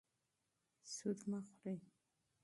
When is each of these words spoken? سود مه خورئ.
سود 0.93 1.19
مه 1.29 1.39
خورئ. 1.55 1.77